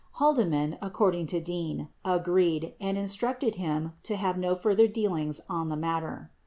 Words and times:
Haldeman, 0.13 0.79
according 0.81 1.27
to 1.27 1.39
Dean, 1.39 1.89
agreed 2.03 2.73
and 2.81 2.97
instructed 2.97 3.53
him 3.61 3.93
to 4.01 4.15
have 4.15 4.35
no 4.35 4.55
further 4.55 4.87
dealings 4.87 5.41
on 5.47 5.69
the 5.69 5.77
matter. 5.77 6.31